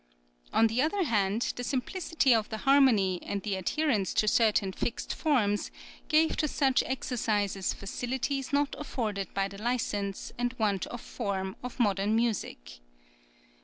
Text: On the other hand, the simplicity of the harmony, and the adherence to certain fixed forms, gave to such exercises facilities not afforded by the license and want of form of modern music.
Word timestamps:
On 0.51 0.65
the 0.65 0.81
other 0.81 1.03
hand, 1.03 1.53
the 1.57 1.63
simplicity 1.63 2.33
of 2.33 2.49
the 2.49 2.57
harmony, 2.65 3.21
and 3.21 3.43
the 3.43 3.53
adherence 3.53 4.15
to 4.15 4.27
certain 4.27 4.71
fixed 4.73 5.13
forms, 5.13 5.69
gave 6.07 6.35
to 6.37 6.47
such 6.47 6.81
exercises 6.87 7.71
facilities 7.71 8.51
not 8.51 8.75
afforded 8.79 9.31
by 9.35 9.47
the 9.47 9.61
license 9.61 10.33
and 10.39 10.55
want 10.57 10.87
of 10.87 11.01
form 11.01 11.55
of 11.61 11.79
modern 11.79 12.15
music. 12.15 12.79